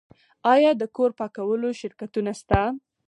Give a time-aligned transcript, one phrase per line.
[0.53, 2.61] آیا د کور پاکولو شرکتونه شته؟